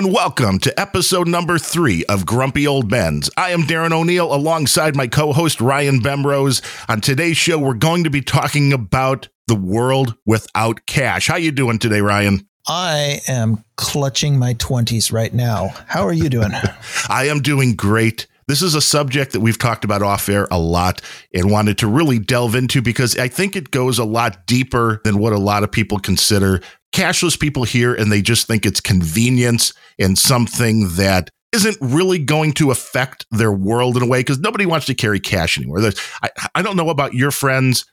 [0.00, 3.28] And welcome to episode number three of Grumpy Old Bens.
[3.36, 6.62] I am Darren O'Neill alongside my co host Ryan Bemrose.
[6.88, 11.28] On today's show, we're going to be talking about the world without cash.
[11.28, 12.48] How are you doing today, Ryan?
[12.66, 15.68] I am clutching my 20s right now.
[15.86, 16.52] How are you doing?
[17.10, 18.26] I am doing great.
[18.48, 21.02] This is a subject that we've talked about off air a lot
[21.34, 25.18] and wanted to really delve into because I think it goes a lot deeper than
[25.18, 26.62] what a lot of people consider
[26.92, 32.52] cashless people here and they just think it's convenience and something that isn't really going
[32.52, 35.80] to affect their world in a way because nobody wants to carry cash anymore.
[36.22, 37.84] I, I don't know about your friends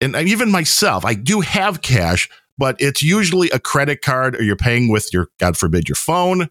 [0.00, 1.04] and even myself.
[1.04, 5.28] I do have cash, but it's usually a credit card or you're paying with your,
[5.38, 6.48] God forbid, your phone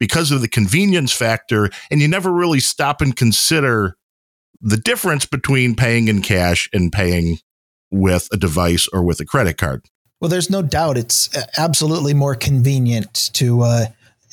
[0.00, 1.70] because of the convenience factor.
[1.90, 3.96] And you never really stop and consider
[4.60, 7.38] the difference between paying in cash and paying
[7.90, 9.84] with a device or with a credit card.
[10.24, 13.84] Well, there's no doubt it's absolutely more convenient to uh,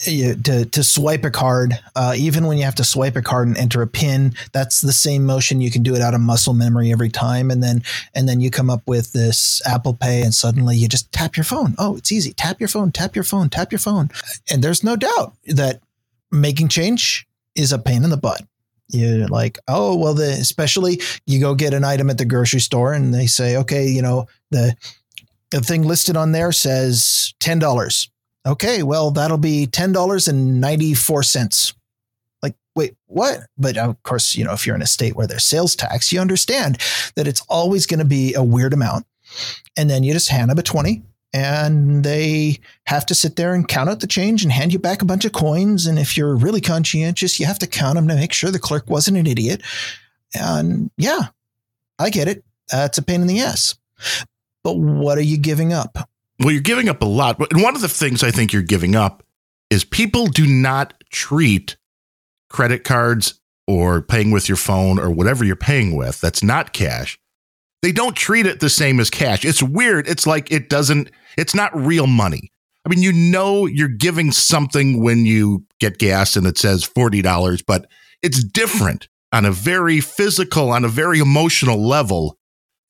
[0.05, 1.77] to to swipe a card.
[1.97, 4.93] Uh, even when you have to swipe a card and enter a pin, that's the
[4.93, 5.59] same motion.
[5.59, 7.83] You can do it out of muscle memory every time, and then
[8.15, 11.43] and then you come up with this Apple Pay, and suddenly you just tap your
[11.43, 11.75] phone.
[11.77, 12.31] Oh, it's easy.
[12.31, 12.93] Tap your phone.
[12.93, 13.49] Tap your phone.
[13.49, 14.11] Tap your phone.
[14.49, 15.81] And there's no doubt that
[16.31, 18.45] making change is a pain in the butt
[18.93, 22.93] you're like, oh, well, the, especially you go get an item at the grocery store
[22.93, 24.75] and they say, okay, you know, the
[25.51, 28.09] the thing listed on there says $10.
[28.45, 31.73] Okay, well, that'll be $10.94.
[32.41, 33.41] Like, wait, what?
[33.57, 36.19] But of course, you know, if you're in a state where there's sales tax, you
[36.19, 36.79] understand
[37.15, 39.05] that it's always going to be a weird amount.
[39.77, 43.67] And then you just hand them a 20 and they have to sit there and
[43.67, 45.85] count out the change and hand you back a bunch of coins.
[45.85, 48.89] And if you're really conscientious, you have to count them to make sure the clerk
[48.89, 49.61] wasn't an idiot.
[50.33, 51.27] And yeah,
[51.99, 52.43] I get it.
[52.69, 53.75] That's a pain in the ass.
[54.63, 56.09] But what are you giving up?
[56.39, 57.39] Well, you're giving up a lot.
[57.51, 59.23] And one of the things I think you're giving up
[59.69, 61.77] is people do not treat
[62.49, 67.17] credit cards or paying with your phone or whatever you're paying with that's not cash.
[67.81, 69.45] They don't treat it the same as cash.
[69.45, 70.07] It's weird.
[70.07, 72.51] It's like it doesn't, it's not real money.
[72.85, 77.63] I mean, you know, you're giving something when you get gas and it says $40,
[77.65, 77.87] but
[78.21, 82.37] it's different on a very physical, on a very emotional level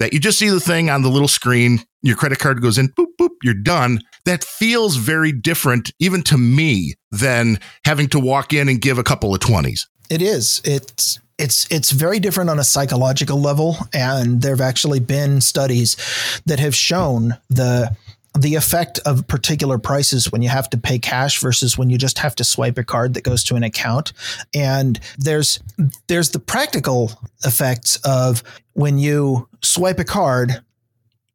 [0.01, 2.89] that you just see the thing on the little screen, your credit card goes in,
[2.89, 4.01] boop, boop, you're done.
[4.25, 9.03] That feels very different, even to me, than having to walk in and give a
[9.03, 9.88] couple of 20s.
[10.09, 10.61] It is.
[10.66, 15.97] It's it's it's very different on a psychological level and there have actually been studies
[16.45, 17.95] that have shown the
[18.37, 22.17] the effect of particular prices when you have to pay cash versus when you just
[22.19, 24.13] have to swipe a card that goes to an account.
[24.53, 25.59] And there's
[26.07, 27.11] there's the practical
[27.43, 28.43] effects of
[28.73, 30.61] when you swipe a card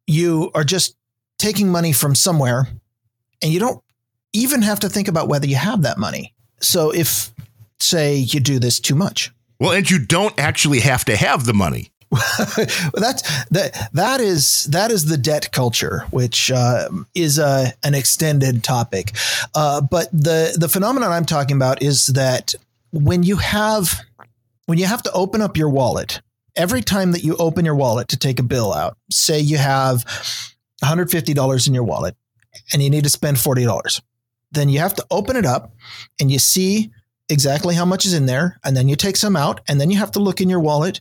[0.07, 0.95] you are just
[1.37, 2.67] taking money from somewhere
[3.41, 3.83] and you don't
[4.33, 6.33] even have to think about whether you have that money.
[6.61, 7.31] So if
[7.79, 9.31] say you do this too much.
[9.59, 14.91] Well and you don't actually have to have the money that's that that is that
[14.91, 19.11] is the debt culture, which uh, is a an extended topic.
[19.53, 22.55] Uh, but the the phenomenon I'm talking about is that
[22.91, 23.99] when you have
[24.67, 26.21] when you have to open up your wallet
[26.57, 30.03] every time that you open your wallet to take a bill out, say you have
[30.83, 32.15] $150 in your wallet
[32.73, 34.01] and you need to spend $40,
[34.51, 35.73] then you have to open it up
[36.19, 36.91] and you see
[37.29, 38.59] exactly how much is in there.
[38.63, 40.99] And then you take some out and then you have to look in your wallet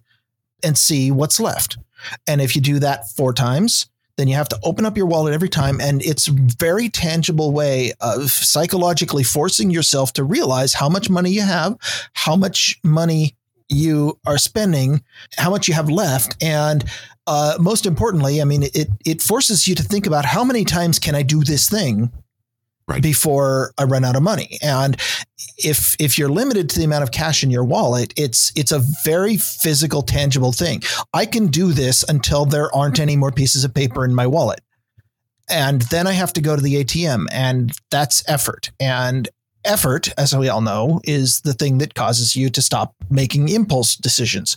[0.62, 1.78] and see what's left.
[2.26, 5.34] And if you do that four times, then you have to open up your wallet
[5.34, 5.80] every time.
[5.80, 11.42] And it's very tangible way of psychologically forcing yourself to realize how much money you
[11.42, 11.76] have,
[12.14, 13.36] how much money
[13.68, 15.02] you are spending,
[15.36, 16.42] how much you have left.
[16.42, 16.84] And
[17.26, 20.98] uh, most importantly, I mean, it, it forces you to think about how many times
[20.98, 22.12] can I do this thing
[22.88, 23.02] right.
[23.02, 24.58] before I run out of money.
[24.62, 24.96] And
[25.58, 28.82] if if you're limited to the amount of cash in your wallet, it's it's a
[29.04, 30.82] very physical, tangible thing.
[31.12, 34.60] I can do this until there aren't any more pieces of paper in my wallet.
[35.48, 38.72] And then I have to go to the ATM, and that's effort.
[38.80, 39.28] And
[39.64, 43.94] effort, as we all know, is the thing that causes you to stop making impulse
[43.94, 44.56] decisions.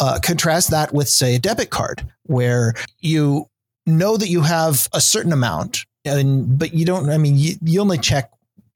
[0.00, 3.46] Uh, contrast that with, say, a debit card, where you
[3.86, 7.08] know that you have a certain amount and but you don't.
[7.10, 8.30] I mean, you, you only check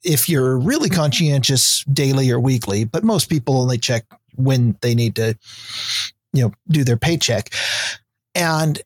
[0.05, 4.05] if you're really conscientious daily or weekly, but most people only check
[4.37, 5.37] when they need to,
[6.33, 7.51] you know, do their paycheck.
[8.35, 8.81] And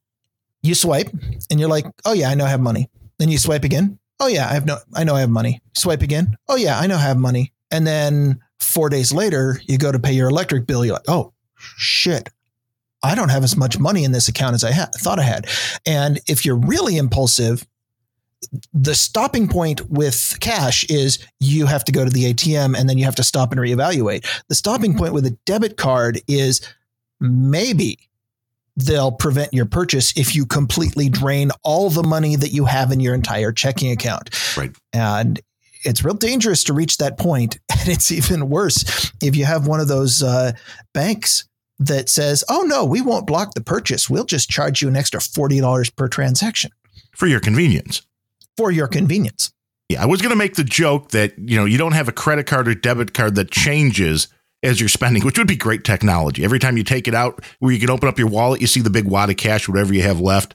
[0.62, 1.10] you swipe,
[1.50, 3.98] and you're like, "Oh yeah, I know I have money." Then you swipe again.
[4.20, 4.78] Oh yeah, I have no.
[4.94, 5.60] I know I have money.
[5.76, 6.36] Swipe again.
[6.48, 7.52] Oh yeah, I know I have money.
[7.70, 10.84] And then four days later, you go to pay your electric bill.
[10.84, 12.28] You're like, "Oh shit,
[13.02, 15.46] I don't have as much money in this account as I ha- thought I had.
[15.84, 17.66] And if you're really impulsive,
[18.72, 22.98] the stopping point with cash is you have to go to the ATM and then
[22.98, 24.26] you have to stop and reevaluate.
[24.48, 26.60] The stopping point with a debit card is
[27.20, 27.98] maybe
[28.76, 33.00] they'll prevent your purchase if you completely drain all the money that you have in
[33.00, 34.30] your entire checking account.
[34.56, 34.74] Right.
[34.92, 35.40] And
[35.84, 39.80] it's real dangerous to reach that point, and it's even worse if you have one
[39.80, 40.52] of those uh,
[40.92, 41.44] banks
[41.78, 44.08] that says, "Oh no, we won't block the purchase.
[44.08, 46.70] We'll just charge you an extra forty dollars per transaction
[47.16, 48.02] for your convenience."
[48.56, 49.52] For your convenience.
[49.88, 52.12] Yeah, I was going to make the joke that you know you don't have a
[52.12, 54.28] credit card or debit card that changes
[54.62, 56.44] as you're spending, which would be great technology.
[56.44, 58.80] Every time you take it out, where you can open up your wallet, you see
[58.80, 60.54] the big wad of cash, whatever you have left.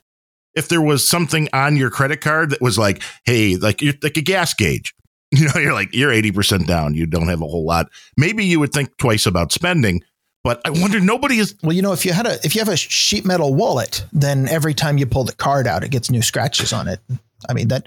[0.54, 4.22] If there was something on your credit card that was like, hey, like like a
[4.22, 4.94] gas gauge,
[5.30, 7.90] you know, you're like you're eighty percent down, you don't have a whole lot.
[8.16, 10.02] Maybe you would think twice about spending.
[10.48, 11.54] But I wonder, nobody is.
[11.62, 14.48] Well, you know, if you had a if you have a sheet metal wallet, then
[14.48, 17.00] every time you pull the card out, it gets new scratches on it.
[17.46, 17.86] I mean that.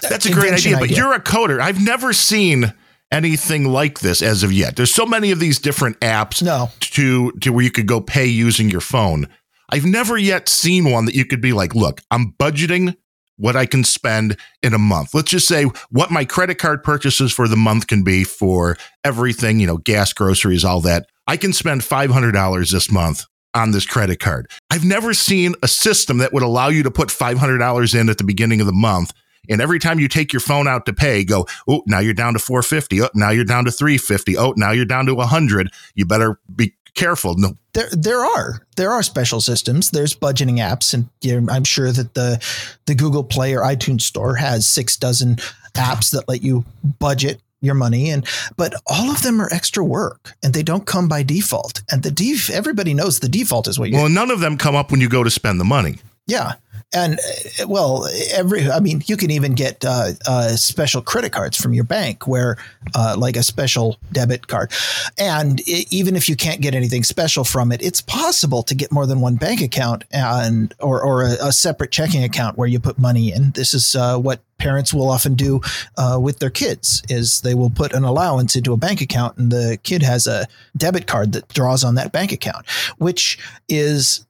[0.00, 1.60] That's a great idea, idea, but you're a coder.
[1.60, 2.72] I've never seen
[3.10, 4.76] anything like this as of yet.
[4.76, 6.70] There's so many of these different apps no.
[6.78, 9.26] to to where you could go pay using your phone.
[9.68, 12.94] I've never yet seen one that you could be like, look, I'm budgeting
[13.38, 15.14] what I can spend in a month.
[15.14, 19.58] Let's just say what my credit card purchases for the month can be for everything,
[19.58, 21.06] you know, gas, groceries, all that.
[21.26, 23.24] I can spend $500 this month
[23.54, 24.50] on this credit card.
[24.70, 28.24] I've never seen a system that would allow you to put $500 in at the
[28.24, 29.12] beginning of the month
[29.48, 32.34] and every time you take your phone out to pay, go, oh, now you're down
[32.34, 33.02] to 450.
[33.02, 34.36] Oh, now you're down to 350.
[34.36, 35.70] Oh, now you're down to 100.
[35.94, 37.34] You better be careful.
[37.36, 37.56] No.
[37.72, 39.90] There, there are there are special systems.
[39.90, 42.40] There's budgeting apps, and you know, I'm sure that the
[42.86, 45.36] the Google Play or iTunes Store has six dozen
[45.74, 46.64] apps that let you
[46.98, 48.26] budget your money and
[48.56, 51.82] but all of them are extra work and they don't come by default.
[51.90, 54.74] And the def everybody knows the default is what you well none of them come
[54.74, 55.96] up when you go to spend the money.
[56.26, 56.54] Yeah
[56.94, 61.56] and uh, well, every I mean, you can even get uh, uh, special credit cards
[61.56, 62.56] from your bank, where
[62.94, 64.72] uh, like a special debit card.
[65.18, 68.92] And it, even if you can't get anything special from it, it's possible to get
[68.92, 72.78] more than one bank account and or or a, a separate checking account where you
[72.78, 73.50] put money in.
[73.52, 75.60] This is uh, what parents will often do
[75.98, 79.50] uh, with their kids is they will put an allowance into a bank account and
[79.50, 80.46] the kid has a
[80.76, 82.64] debit card that draws on that bank account
[82.98, 84.24] which is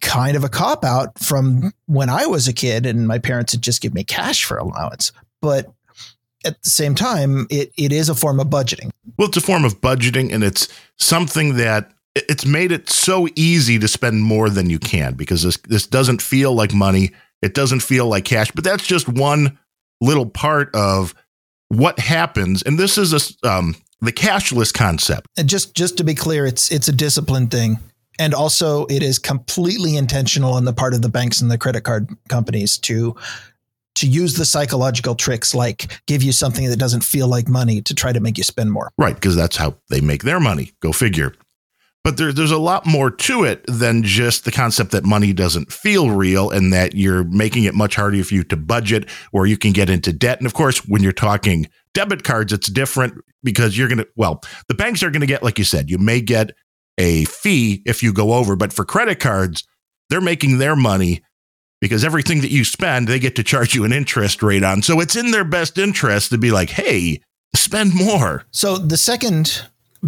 [0.00, 3.62] kind of a cop out from when I was a kid and my parents would
[3.62, 5.12] just give me cash for allowance.
[5.40, 5.72] But
[6.44, 8.90] at the same time, it, it is a form of budgeting.
[9.18, 13.78] Well, it's a form of budgeting, and it's something that it's made it so easy
[13.78, 17.10] to spend more than you can because this this doesn't feel like money.
[17.42, 19.58] It doesn't feel like cash, but that's just one
[20.00, 21.14] little part of
[21.68, 22.62] what happens.
[22.62, 25.26] And this is a um, the cashless concept.
[25.36, 27.78] And just just to be clear, it's it's a discipline thing
[28.20, 31.80] and also it is completely intentional on the part of the banks and the credit
[31.80, 33.16] card companies to
[33.96, 37.94] to use the psychological tricks like give you something that doesn't feel like money to
[37.94, 38.90] try to make you spend more.
[38.96, 40.72] Right, because that's how they make their money.
[40.80, 41.34] Go figure.
[42.02, 45.70] But there, there's a lot more to it than just the concept that money doesn't
[45.70, 49.58] feel real and that you're making it much harder for you to budget or you
[49.58, 50.38] can get into debt.
[50.38, 54.40] And of course, when you're talking debit cards, it's different because you're going to, well,
[54.68, 56.52] the banks are going to get, like you said, you may get
[57.00, 58.54] a fee if you go over.
[58.54, 59.66] But for credit cards,
[60.10, 61.22] they're making their money
[61.80, 64.82] because everything that you spend, they get to charge you an interest rate on.
[64.82, 67.22] So it's in their best interest to be like, hey,
[67.54, 68.44] spend more.
[68.50, 69.62] So the second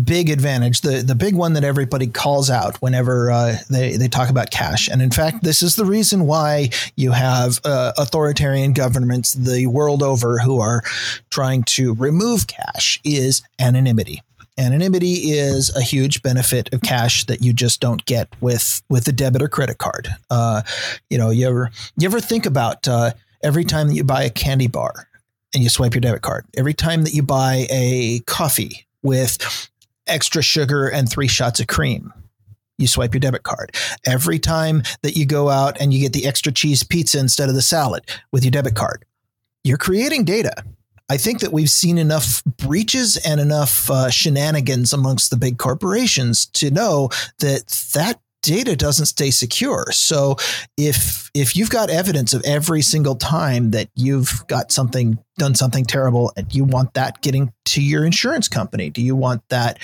[0.04, 4.28] big advantage, the the big one that everybody calls out whenever uh, they they talk
[4.28, 9.32] about cash, and in fact, this is the reason why you have uh, authoritarian governments
[9.32, 10.82] the world over who are
[11.30, 14.22] trying to remove cash is anonymity.
[14.58, 19.12] Anonymity is a huge benefit of cash that you just don't get with with a
[19.12, 20.08] debit or credit card.
[20.30, 20.62] Uh,
[21.08, 24.30] you know, you ever you ever think about uh, every time that you buy a
[24.30, 25.08] candy bar
[25.54, 29.70] and you swipe your debit card, every time that you buy a coffee with
[30.06, 32.12] extra sugar and three shots of cream,
[32.76, 33.74] you swipe your debit card.
[34.04, 37.54] Every time that you go out and you get the extra cheese pizza instead of
[37.54, 39.06] the salad with your debit card,
[39.64, 40.52] you're creating data.
[41.08, 46.46] I think that we've seen enough breaches and enough uh, shenanigans amongst the big corporations
[46.46, 49.86] to know that that data doesn't stay secure.
[49.92, 50.36] So
[50.76, 55.84] if if you've got evidence of every single time that you've got something done something
[55.84, 59.78] terrible and you want that getting to your insurance company, do you want that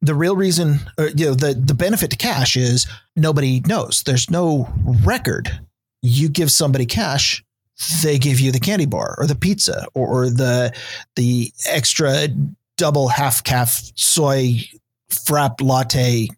[0.00, 4.02] the real reason or, you know the the benefit to cash is nobody knows.
[4.06, 4.72] There's no
[5.04, 5.50] record.
[6.02, 7.42] You give somebody cash,
[8.02, 10.72] they give you the candy bar or the pizza or, the
[11.16, 12.28] the extra
[12.76, 14.60] double half caff soy
[15.10, 16.28] frap latte.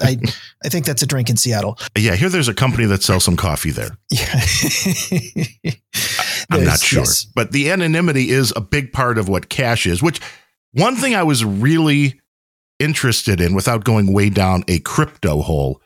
[0.00, 0.18] I
[0.64, 1.78] I think that's a drink in Seattle.
[1.96, 3.96] Yeah, here there's a company that sells some coffee there.
[4.10, 4.40] Yeah.
[6.50, 7.00] I'm not sure.
[7.00, 7.24] Yes.
[7.24, 10.20] But the anonymity is a big part of what cash is, which
[10.72, 12.20] one thing I was really
[12.78, 15.80] interested in without going way down a crypto hole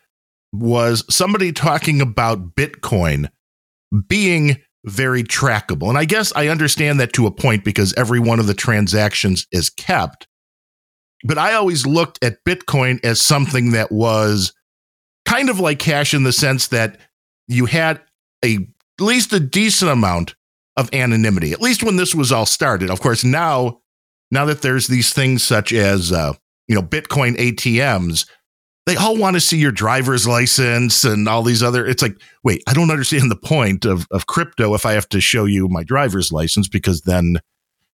[0.52, 3.30] was somebody talking about Bitcoin
[4.08, 5.88] being very trackable.
[5.88, 9.46] And I guess I understand that to a point because every one of the transactions
[9.52, 10.26] is kept.
[11.24, 14.54] But I always looked at Bitcoin as something that was
[15.26, 16.98] kind of like cash in the sense that
[17.46, 18.00] you had
[18.44, 18.56] a
[18.98, 20.34] at least a decent amount
[20.76, 22.90] of anonymity, at least when this was all started.
[22.90, 23.80] Of course, now
[24.30, 26.32] now that there's these things such as uh,
[26.68, 28.26] you know Bitcoin ATMs,
[28.86, 31.86] they all want to see your driver's license and all these other.
[31.86, 35.20] It's like, wait, I don't understand the point of of crypto if I have to
[35.20, 37.40] show you my driver's license because then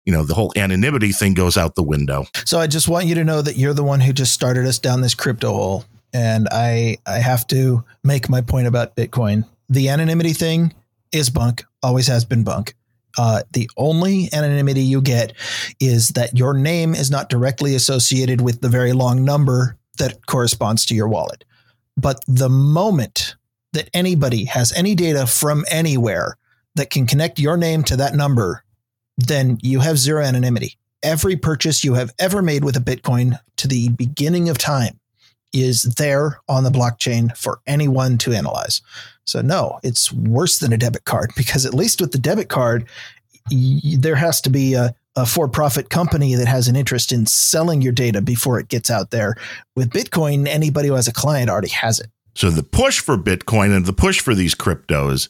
[0.04, 2.26] you know the whole anonymity thing goes out the window.
[2.44, 4.78] So I just want you to know that you're the one who just started us
[4.78, 9.46] down this crypto hole, and I I have to make my point about Bitcoin.
[9.68, 10.74] The anonymity thing
[11.12, 12.74] is bunk, always has been bunk.
[13.16, 15.32] Uh, the only anonymity you get
[15.78, 20.84] is that your name is not directly associated with the very long number that corresponds
[20.86, 21.44] to your wallet.
[21.96, 23.36] But the moment
[23.72, 26.36] that anybody has any data from anywhere
[26.74, 28.64] that can connect your name to that number,
[29.16, 30.76] then you have zero anonymity.
[31.02, 34.98] Every purchase you have ever made with a Bitcoin to the beginning of time
[35.52, 38.82] is there on the blockchain for anyone to analyze.
[39.24, 42.86] So no, it's worse than a debit card because at least with the debit card,
[43.50, 47.80] y- there has to be a, a for-profit company that has an interest in selling
[47.80, 49.36] your data before it gets out there.
[49.76, 52.08] With Bitcoin, anybody who has a client already has it.
[52.34, 55.28] So the push for Bitcoin and the push for these cryptos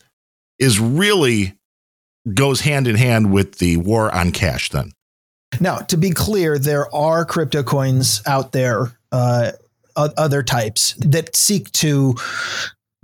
[0.58, 1.58] is really
[2.32, 4.92] goes hand in hand with the war on cash then.
[5.60, 9.52] Now, to be clear, there are crypto coins out there, uh,
[9.96, 12.14] other types that seek to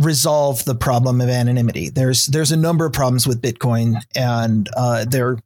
[0.01, 1.91] resolve the problem of anonymity.
[1.91, 5.39] There's there's a number of problems with Bitcoin, and uh, there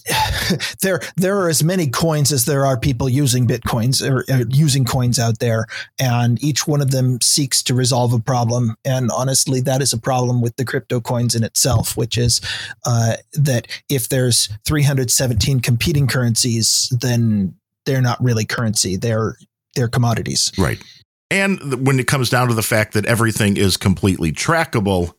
[0.82, 4.84] there there are as many coins as there are people using bitcoins or, or, using
[4.84, 5.66] coins out there
[6.00, 9.98] and each one of them seeks to resolve a problem and honestly that is a
[9.98, 12.40] problem with the crypto coins in itself which is
[12.84, 19.36] uh, that if there's 317 competing currencies then they're not really currency they're
[19.74, 20.52] they're commodities.
[20.58, 20.82] Right.
[21.30, 25.14] And when it comes down to the fact that everything is completely trackable,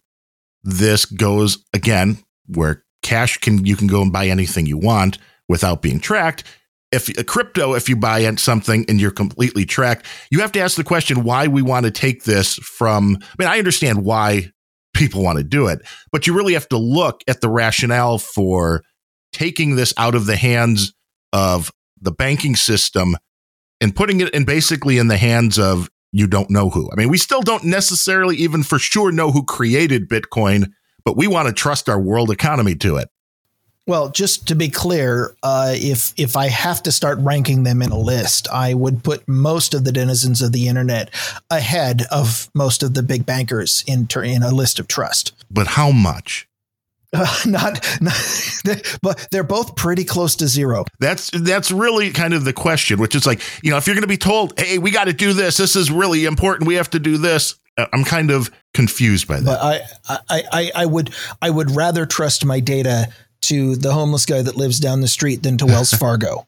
[0.63, 5.17] this goes again where cash can you can go and buy anything you want
[5.47, 6.43] without being tracked.
[6.91, 10.77] If a crypto, if you buy something and you're completely tracked, you have to ask
[10.77, 13.17] the question why we want to take this from.
[13.21, 14.51] I mean, I understand why
[14.93, 15.79] people want to do it,
[16.11, 18.83] but you really have to look at the rationale for
[19.31, 20.93] taking this out of the hands
[21.33, 23.17] of the banking system
[23.81, 26.89] and putting it in basically in the hands of you don't know who.
[26.91, 30.67] I mean, we still don't necessarily even for sure know who created Bitcoin,
[31.05, 33.09] but we want to trust our world economy to it.
[33.85, 37.91] Well, just to be clear, uh, if if I have to start ranking them in
[37.91, 41.09] a list, I would put most of the denizens of the internet
[41.49, 45.33] ahead of most of the big bankers in ter- in a list of trust.
[45.51, 46.47] But how much?
[47.13, 50.85] Uh, not, not, but they're both pretty close to zero.
[50.99, 54.03] That's that's really kind of the question, which is like, you know, if you're going
[54.03, 55.57] to be told, "Hey, we got to do this.
[55.57, 56.67] This is really important.
[56.67, 59.45] We have to do this." Uh, I'm kind of confused by that.
[59.45, 59.81] But I,
[60.29, 63.07] I, I, I would, I would rather trust my data
[63.43, 66.47] to the homeless guy that lives down the street than to Wells Fargo.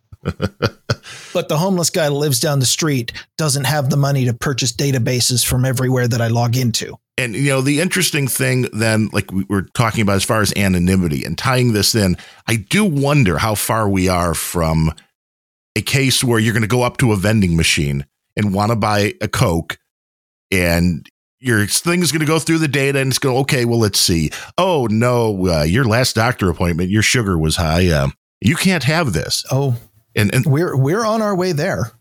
[1.34, 4.72] but the homeless guy that lives down the street doesn't have the money to purchase
[4.72, 6.98] databases from everywhere that I log into.
[7.18, 10.54] And you know, the interesting thing then, like we were talking about as far as
[10.56, 12.18] anonymity and tying this in,
[12.48, 14.94] I do wonder how far we are from
[15.76, 18.06] a case where you're going to go up to a vending machine
[18.36, 19.78] and want to buy a Coke
[20.52, 21.08] and
[21.46, 24.00] your thing is going to go through the data and it's going, okay, well, let's
[24.00, 24.32] see.
[24.58, 27.88] Oh, no, uh, your last doctor appointment, your sugar was high.
[27.88, 28.10] Uh,
[28.42, 29.46] you can't have this.
[29.52, 29.76] Oh,
[30.16, 31.92] and, and we're, we're on our way there.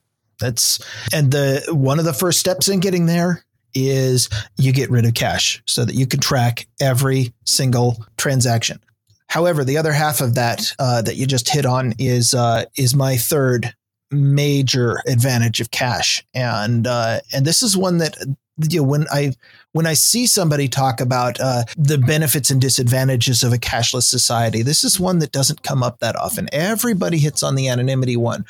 [0.41, 0.81] That's,
[1.13, 5.13] and the, one of the first steps in getting there is you get rid of
[5.13, 8.81] cash so that you can track every single transaction.
[9.27, 12.95] However, the other half of that uh, that you just hit on is uh, is
[12.95, 13.75] my third
[14.11, 18.17] major advantage of cash, and uh, and this is one that
[18.59, 19.33] you know, when I
[19.73, 24.63] when I see somebody talk about uh, the benefits and disadvantages of a cashless society,
[24.63, 26.49] this is one that doesn't come up that often.
[26.53, 28.45] Everybody hits on the anonymity one,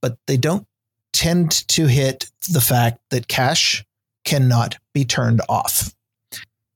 [0.00, 0.66] but they don't
[1.12, 3.84] tend to hit the fact that cash
[4.24, 5.92] cannot be turned off.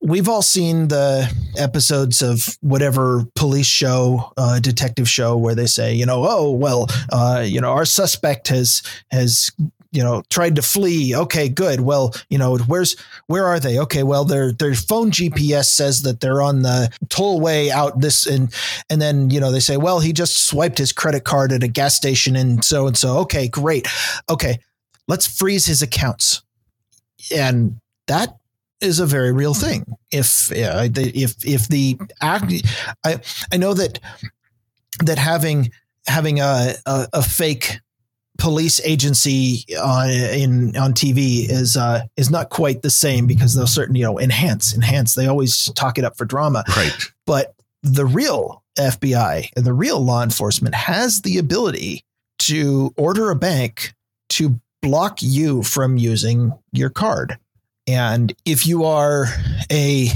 [0.01, 5.95] We've all seen the episodes of whatever police show, uh, detective show, where they say,
[5.95, 9.49] you know, oh well, uh, you know, our suspect has has
[9.95, 11.15] you know tried to flee.
[11.15, 11.81] Okay good.
[11.81, 12.95] Well you know where's
[13.27, 13.79] where are they?
[13.79, 18.53] Okay well their their phone gps says that they're on the tollway out this and
[18.89, 21.67] and then you know they say well he just swiped his credit card at a
[21.67, 23.17] gas station and so and so.
[23.19, 23.87] Okay great.
[24.29, 24.59] Okay
[25.07, 26.41] let's freeze his accounts.
[27.35, 28.37] And that
[28.81, 29.85] is a very real thing.
[30.11, 32.53] If uh, if if the act
[33.03, 33.19] i
[33.51, 33.99] i know that
[35.03, 35.71] that having
[36.07, 37.79] having a, a, a fake
[38.37, 43.67] police agency on in on TV is uh, is not quite the same because they'll
[43.67, 45.15] certainly you know enhance enhance.
[45.15, 46.93] They always talk it up for drama, right?
[47.25, 52.03] But the real FBI and the real law enforcement has the ability
[52.39, 53.93] to order a bank
[54.29, 57.37] to block you from using your card.
[57.87, 59.27] And if you are
[59.71, 60.09] a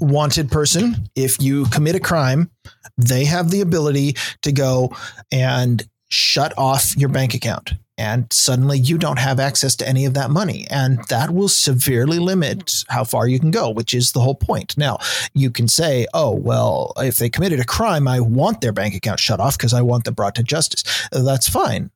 [0.00, 2.50] wanted person, if you commit a crime,
[2.96, 4.96] they have the ability to go
[5.32, 10.14] and shut off your bank account and suddenly you don't have access to any of
[10.14, 10.66] that money.
[10.70, 14.76] And that will severely limit how far you can go which is the whole point.
[14.76, 14.98] Now
[15.34, 19.20] you can say oh well if they committed a crime i want their bank account
[19.20, 20.84] shut off because i want them brought to justice.
[21.10, 21.90] That's fine.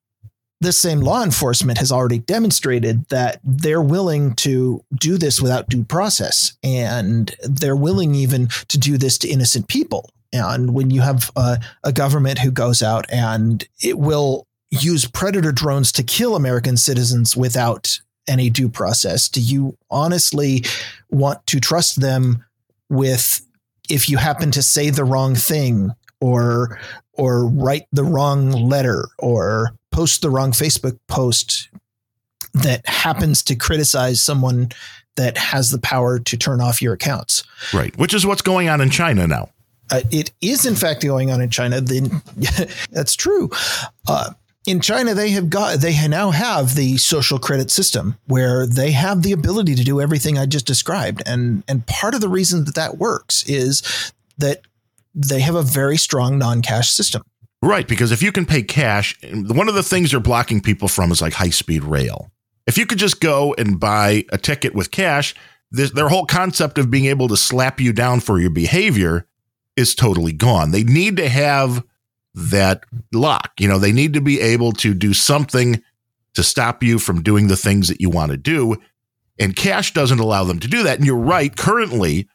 [0.62, 5.84] This same law enforcement has already demonstrated that they're willing to do this without due
[5.84, 11.30] process and they're willing even to do this to innocent people and when you have
[11.36, 16.76] a, a government who goes out and it will use predator drones to kill American
[16.76, 20.64] citizens without any due process, do you honestly
[21.10, 22.44] want to trust them
[22.88, 23.44] with
[23.88, 26.78] if you happen to say the wrong thing or
[27.14, 31.68] or write the wrong letter or post the wrong Facebook post
[32.54, 34.70] that happens to criticize someone
[35.16, 37.44] that has the power to turn off your accounts.
[37.74, 39.50] Right, which is what's going on in China now.
[39.90, 41.80] Uh, it is in fact going on in China.
[41.80, 42.22] Then
[42.90, 43.50] that's true.
[44.08, 44.32] Uh,
[44.66, 49.22] in China, they have got they now have the social credit system where they have
[49.22, 52.74] the ability to do everything I just described, and and part of the reason that
[52.74, 54.60] that works is that
[55.14, 57.22] they have a very strong non-cash system.
[57.62, 61.10] Right, because if you can pay cash, one of the things you're blocking people from
[61.10, 62.30] is like high-speed rail.
[62.66, 65.34] If you could just go and buy a ticket with cash,
[65.70, 69.26] this, their whole concept of being able to slap you down for your behavior
[69.76, 70.70] is totally gone.
[70.70, 71.84] They need to have
[72.34, 73.52] that lock.
[73.58, 75.82] You know, they need to be able to do something
[76.34, 78.76] to stop you from doing the things that you want to do.
[79.38, 80.98] And cash doesn't allow them to do that.
[80.98, 82.28] And you're right, currently,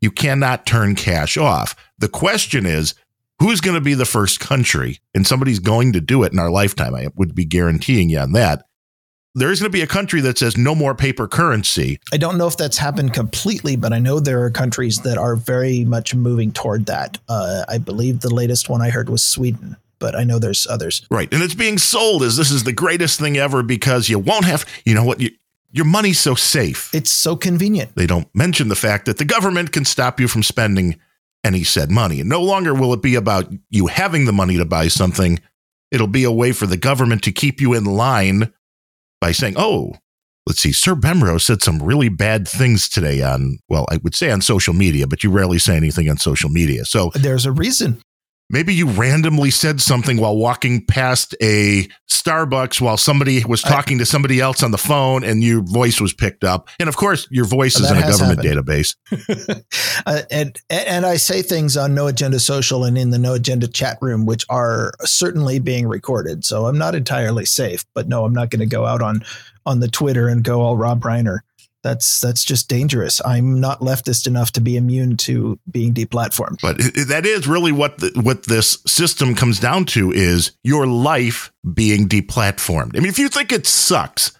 [0.00, 1.76] you cannot turn cash off.
[1.98, 2.94] The question is,
[3.38, 4.98] who's going to be the first country?
[5.14, 6.94] And somebody's going to do it in our lifetime.
[6.94, 8.64] I would be guaranteeing you on that
[9.36, 12.00] there is going to be a country that says no more paper currency.
[12.10, 15.36] I don't know if that's happened completely, but I know there are countries that are
[15.36, 17.18] very much moving toward that.
[17.28, 21.06] Uh, I believe the latest one I heard was Sweden, but I know there's others.
[21.10, 21.32] Right.
[21.32, 24.64] And it's being sold as this is the greatest thing ever because you won't have,
[24.86, 25.30] you know what, you,
[25.70, 26.94] your money's so safe.
[26.94, 27.94] It's so convenient.
[27.94, 30.98] They don't mention the fact that the government can stop you from spending
[31.44, 32.20] any said money.
[32.20, 35.40] And no longer will it be about you having the money to buy something.
[35.90, 38.52] It'll be a way for the government to keep you in line
[39.20, 39.94] by saying, oh,
[40.46, 44.30] let's see, Sir Bemrose said some really bad things today on, well, I would say
[44.30, 46.84] on social media, but you rarely say anything on social media.
[46.84, 48.00] So there's a reason.
[48.48, 53.98] Maybe you randomly said something while walking past a Starbucks while somebody was talking I,
[53.98, 56.68] to somebody else on the phone and your voice was picked up.
[56.78, 58.66] And of course, your voice is in a government happened.
[58.66, 59.64] database.
[60.06, 63.66] uh, and, and I say things on No Agenda Social and in the No Agenda
[63.66, 66.44] chat room, which are certainly being recorded.
[66.44, 69.24] So I'm not entirely safe, but no, I'm not going to go out on,
[69.64, 71.40] on the Twitter and go all Rob Reiner
[71.86, 73.20] that's that's just dangerous.
[73.24, 76.60] I'm not leftist enough to be immune to being deplatformed.
[76.60, 81.52] But that is really what the, what this system comes down to is your life
[81.72, 82.96] being deplatformed.
[82.96, 84.32] I mean, if you think it sucks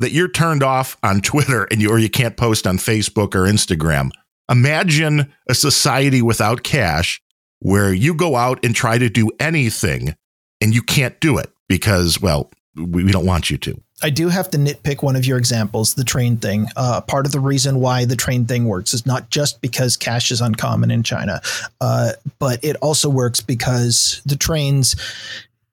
[0.00, 3.44] that you're turned off on Twitter and you or you can't post on Facebook or
[3.44, 4.10] Instagram,
[4.50, 7.22] imagine a society without cash
[7.60, 10.16] where you go out and try to do anything
[10.60, 13.80] and you can't do it because well, we, we don't want you to.
[14.02, 16.66] I do have to nitpick one of your examples, the train thing.
[16.74, 20.30] Uh, part of the reason why the train thing works is not just because cash
[20.30, 21.42] is uncommon in China,
[21.80, 24.96] uh, but it also works because the trains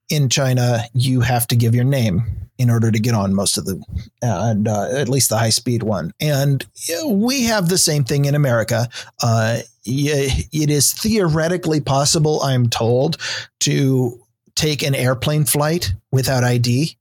[0.10, 2.24] in China, you have to give your name
[2.58, 3.82] in order to get on most of the,
[4.22, 6.12] and uh, at least the high speed one.
[6.20, 6.66] And
[7.06, 8.90] we have the same thing in America.
[9.22, 13.18] Uh, it is theoretically possible, I'm told,
[13.62, 14.20] to
[14.58, 16.98] take an airplane flight without ID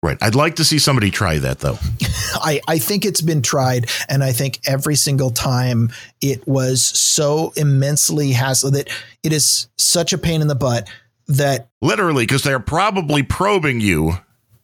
[0.00, 0.18] Right.
[0.20, 1.78] I'd like to see somebody try that though.
[2.34, 3.90] I, I think it's been tried.
[4.08, 5.90] And I think every single time
[6.20, 8.88] it was so immensely hassle that
[9.24, 10.88] it is such a pain in the butt
[11.26, 14.12] that literally, because they're probably probing you.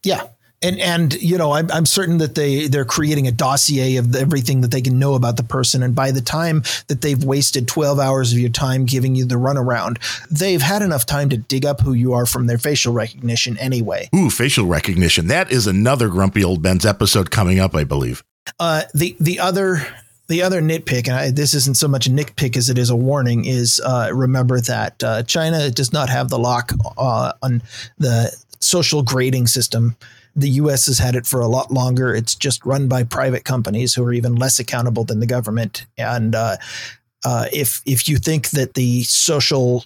[0.04, 0.22] Yeah.
[0.64, 4.62] And and you know I'm, I'm certain that they they're creating a dossier of everything
[4.62, 5.83] that they can know about the person.
[5.83, 9.37] And by the time that they've wasted 12 hours of your time giving you the
[9.37, 9.98] runaround
[10.31, 14.09] they've had enough time to dig up who you are from their facial recognition anyway.
[14.14, 15.27] Ooh facial recognition.
[15.27, 18.24] That is another grumpy old ben's episode coming up i believe.
[18.59, 19.87] Uh, the the other
[20.27, 22.96] the other nitpick, and I, this isn't so much a nitpick as it is a
[22.96, 27.62] warning, is uh, remember that uh, China does not have the lock uh, on
[27.98, 29.96] the social grading system.
[30.36, 30.86] The U.S.
[30.86, 32.14] has had it for a lot longer.
[32.14, 35.86] It's just run by private companies who are even less accountable than the government.
[35.96, 36.56] And uh,
[37.24, 39.84] uh, if if you think that the social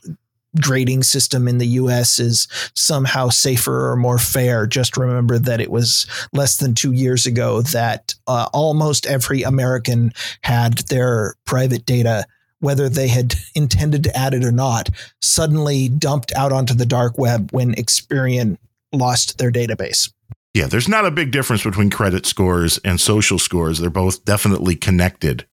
[0.60, 4.66] grading system in the US is somehow safer or more fair.
[4.66, 10.12] Just remember that it was less than two years ago that uh, almost every American
[10.42, 12.24] had their private data.
[12.60, 14.88] Whether they had intended to add it or not,
[15.20, 18.58] suddenly dumped out onto the dark web when Experian
[18.92, 20.10] lost their database.
[20.58, 23.78] Yeah, there's not a big difference between credit scores and social scores.
[23.78, 25.46] They're both definitely connected.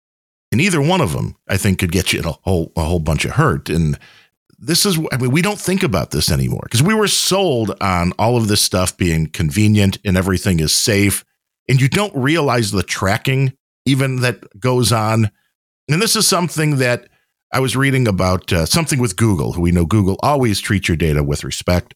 [0.51, 3.01] And either one of them, I think, could get you in a whole a whole
[3.01, 3.69] bunch of hurt.
[3.69, 3.99] And
[4.59, 8.13] this is I mean we don't think about this anymore because we were sold on
[8.19, 11.23] all of this stuff being convenient and everything is safe
[11.69, 13.53] and you don't realize the tracking
[13.85, 15.31] even that goes on
[15.91, 17.09] and this is something that
[17.53, 20.97] I was reading about uh, something with Google who we know Google always treats your
[20.97, 21.95] data with respect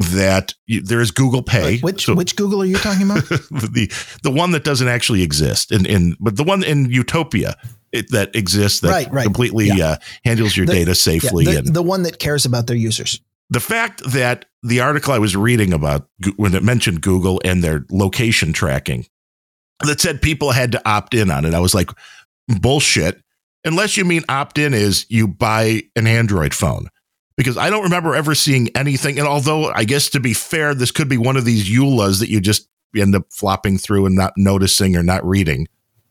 [0.00, 1.78] that you, there is Google Pay.
[1.78, 3.28] which so, which Google are you talking about?
[3.28, 7.56] the the one that doesn't actually exist, in, in but the one in Utopia
[7.92, 9.24] it, that exists that right, right.
[9.24, 9.88] completely yeah.
[9.88, 11.44] uh, handles your the, data safely.
[11.44, 13.20] Yeah, the, and the one that cares about their users.
[13.50, 17.84] The fact that the article I was reading about when it mentioned Google and their
[17.90, 19.06] location tracking
[19.84, 21.90] that said people had to opt in on it, I was like,
[22.48, 23.22] bullshit.
[23.64, 26.88] Unless you mean opt in is you buy an Android phone
[27.40, 29.18] because I don't remember ever seeing anything.
[29.18, 32.28] And although I guess to be fair, this could be one of these EULAs that
[32.28, 35.66] you just end up flopping through and not noticing or not reading.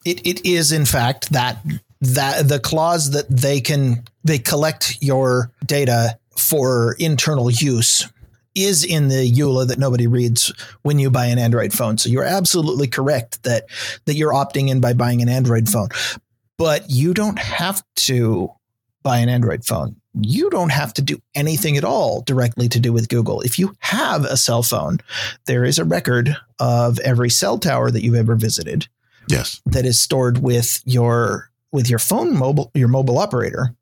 [0.05, 1.63] It it is in fact that
[2.01, 8.09] that the clause that they can they collect your data for internal use
[8.55, 11.99] is in the EULA that nobody reads when you buy an Android phone.
[11.99, 13.65] So you're absolutely correct that
[14.05, 15.89] that you're opting in by buying an Android phone.
[16.57, 18.49] But you don't have to
[19.03, 22.91] buy an Android phone you don't have to do anything at all directly to do
[22.91, 23.41] with Google.
[23.41, 24.99] If you have a cell phone,
[25.45, 28.87] there is a record of every cell tower that you've ever visited.
[29.27, 29.61] Yes.
[29.65, 33.75] That is stored with your with your phone mobile your mobile operator,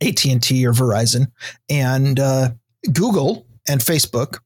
[0.00, 1.30] AT&T or Verizon,
[1.68, 2.50] and uh,
[2.92, 4.38] Google and Facebook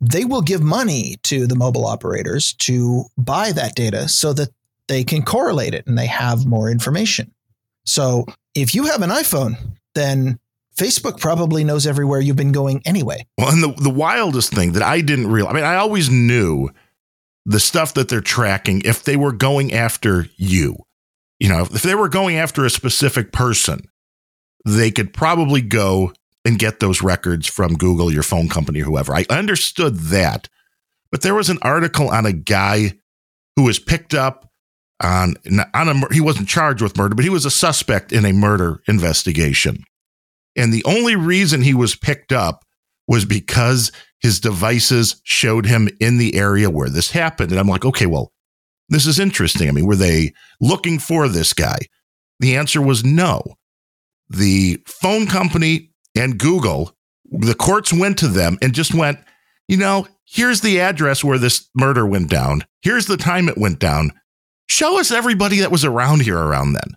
[0.00, 4.48] they will give money to the mobile operators to buy that data so that
[4.86, 7.34] they can correlate it and they have more information.
[7.84, 8.24] So
[8.62, 9.56] if you have an iPhone
[9.94, 10.38] then
[10.76, 13.26] Facebook probably knows everywhere you've been going anyway.
[13.36, 16.70] Well, and the, the wildest thing that I didn't realize, I mean, I always knew
[17.44, 20.76] the stuff that they're tracking if they were going after you.
[21.40, 23.88] You know, if they were going after a specific person,
[24.64, 26.12] they could probably go
[26.44, 29.14] and get those records from Google, your phone company, or whoever.
[29.14, 30.48] I understood that.
[31.10, 32.92] But there was an article on a guy
[33.56, 34.47] who was picked up
[35.00, 35.36] on,
[35.74, 38.82] on a, he wasn't charged with murder, but he was a suspect in a murder
[38.88, 39.84] investigation.
[40.56, 42.64] And the only reason he was picked up
[43.06, 47.52] was because his devices showed him in the area where this happened.
[47.52, 48.32] And I'm like, okay, well,
[48.88, 49.68] this is interesting.
[49.68, 51.78] I mean, were they looking for this guy?
[52.40, 53.42] The answer was no.
[54.28, 56.96] The phone company and Google,
[57.30, 59.18] the courts went to them and just went,
[59.68, 62.64] you know, here's the address where this murder went down.
[62.82, 64.12] Here's the time it went down.
[64.68, 66.94] Show us everybody that was around here around then.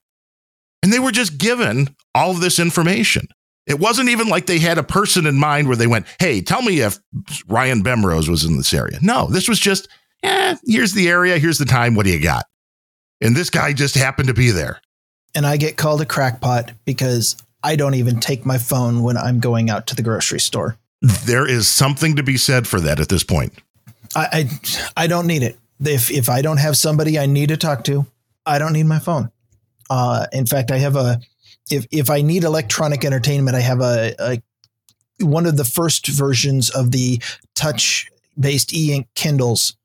[0.84, 3.28] And they were just given all of this information.
[3.68, 6.62] It wasn't even like they had a person in mind where they went, hey, tell
[6.62, 7.00] me if
[7.48, 8.98] Ryan Bemrose was in this area.
[9.02, 9.88] No, this was just,
[10.24, 12.46] eh, here's the area, here's the time, what do you got?
[13.22, 14.82] And this guy just happened to be there.
[15.36, 19.40] And I get called a crackpot because I don't even take my phone when I'm
[19.40, 20.78] going out to the grocery store.
[21.02, 23.54] There is something to be said for that at this point.
[24.16, 24.50] I,
[24.96, 25.58] I, I don't need it.
[25.82, 28.06] If if I don't have somebody I need to talk to,
[28.46, 29.32] I don't need my phone.
[29.89, 31.20] Uh, in fact, I have a
[31.70, 34.41] if if I need electronic entertainment, I have a, a
[35.24, 37.22] one of the first versions of the
[37.56, 39.76] touch based e ink Kindles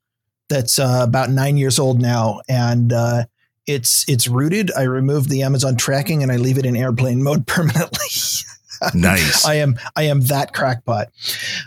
[0.48, 3.24] that's uh, about nine years old now, and uh,
[3.66, 4.70] it's it's rooted.
[4.76, 8.06] I remove the Amazon tracking and I leave it in airplane mode permanently.
[8.94, 9.44] Nice.
[9.46, 11.08] I am I am that crackpot.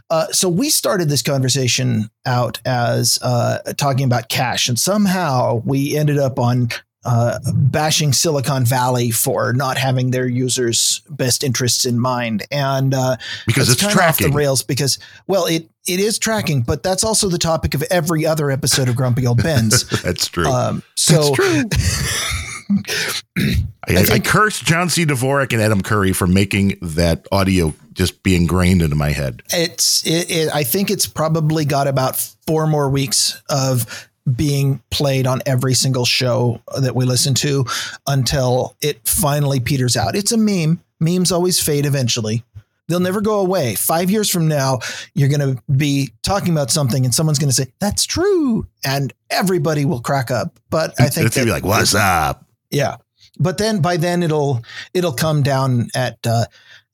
[0.09, 5.95] Uh, so we started this conversation out as uh, talking about cash, and somehow we
[5.95, 6.69] ended up on
[7.05, 13.15] uh, bashing Silicon Valley for not having their users' best interests in mind, and uh,
[13.47, 14.63] because it's, tracking off the rails.
[14.63, 18.89] Because well, it it is tracking, but that's also the topic of every other episode
[18.89, 19.87] of Grumpy Old Bens.
[20.03, 20.47] that's true.
[20.47, 21.33] Um, so.
[22.69, 25.05] I, I, I curse John C.
[25.05, 29.41] Dvorak and Adam Curry for making that audio just be ingrained into my head.
[29.49, 35.25] It's, it, it, I think it's probably got about four more weeks of being played
[35.25, 37.65] on every single show that we listen to
[38.05, 40.15] until it finally peters out.
[40.15, 40.81] It's a meme.
[40.99, 42.43] Memes always fade eventually.
[42.87, 43.75] They'll never go away.
[43.75, 44.79] Five years from now,
[45.13, 48.67] you're going to be talking about something and someone's going to say, that's true.
[48.83, 50.59] And everybody will crack up.
[50.69, 52.45] But I think it's going to be like, what's up?
[52.69, 52.97] Yeah.
[53.39, 54.61] But then by then it'll,
[54.93, 56.45] it'll come down at, uh,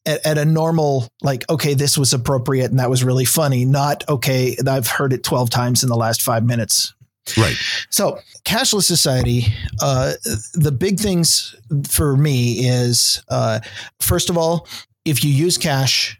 [0.05, 3.65] at, at, a normal, like, okay, this was appropriate and that was really funny.
[3.65, 6.93] Not, okay, I've heard it 12 times in the last five minutes.
[7.37, 7.55] Right.
[7.89, 9.45] So, cashless society,
[9.81, 10.13] uh,
[10.53, 11.55] the big things
[11.89, 13.61] for me is uh,
[13.99, 14.67] first of all,
[15.05, 16.19] if you use cash,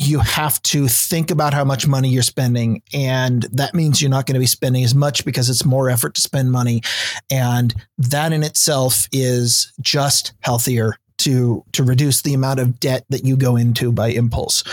[0.00, 2.82] you have to think about how much money you're spending.
[2.94, 6.14] And that means you're not going to be spending as much because it's more effort
[6.14, 6.80] to spend money.
[7.30, 13.26] And that in itself is just healthier to, to reduce the amount of debt that
[13.26, 14.64] you go into by impulse.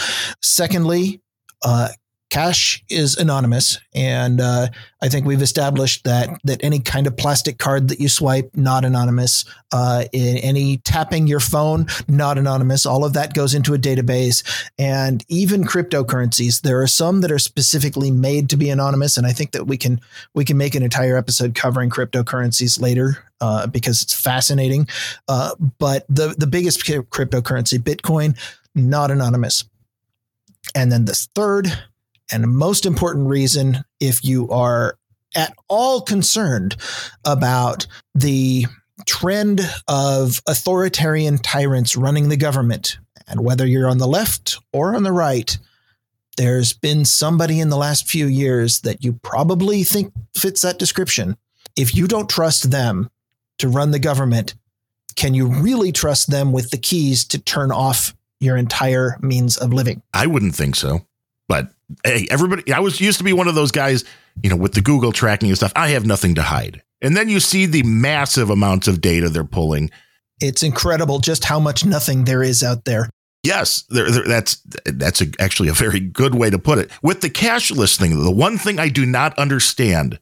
[0.42, 1.22] Secondly,
[1.62, 1.90] uh,
[2.30, 4.68] cash is anonymous and uh,
[5.02, 8.84] i think we've established that that any kind of plastic card that you swipe not
[8.86, 9.46] anonymous.
[9.72, 12.86] Uh, any tapping your phone not anonymous.
[12.86, 14.44] All of that goes into a database.
[14.80, 19.32] And even cryptocurrencies there are some that are specifically made to be anonymous and i
[19.32, 20.00] think that we can
[20.34, 24.88] we can make an entire episode covering cryptocurrencies later uh, because it's fascinating.
[25.28, 28.38] Uh, but the the biggest cryptocurrency bitcoin
[28.74, 29.66] not anonymous.
[30.76, 31.68] And then this third
[32.32, 34.98] and the most important reason, if you are
[35.36, 36.76] at all concerned
[37.26, 38.66] about the
[39.06, 45.04] trend of authoritarian tyrants running the government, and whether you're on the left or on
[45.04, 45.58] the right,
[46.38, 51.36] there's been somebody in the last few years that you probably think fits that description.
[51.76, 53.10] If you don't trust them
[53.58, 54.56] to run the government,
[55.16, 59.74] can you really trust them with the keys to turn off your entire means of
[59.74, 60.02] living?
[60.14, 61.06] I wouldn't think so.
[61.48, 61.72] But
[62.04, 64.04] hey, everybody, I was used to be one of those guys,
[64.42, 65.74] you know, with the Google tracking and stuff.
[65.76, 66.84] I have nothing to hide.
[67.02, 69.92] And then you see the massive amounts of data they're pulling.
[70.42, 73.10] It's incredible just how much nothing there is out there.
[73.44, 76.92] Yes, there, there, that's that's a, actually a very good way to put it.
[77.02, 80.20] With the cashless thing, the one thing I do not understand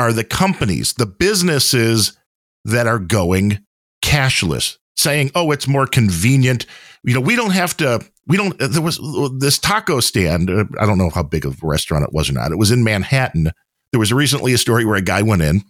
[0.00, 2.16] are the companies, the businesses
[2.64, 3.64] that are going
[4.02, 6.66] cashless, saying, "Oh, it's more convenient."
[7.04, 9.00] You know, we don't have to we don't there was
[9.38, 12.34] this taco stand uh, i don't know how big of a restaurant it was or
[12.34, 13.50] not it was in manhattan.
[13.90, 15.62] There was recently a story where a guy went in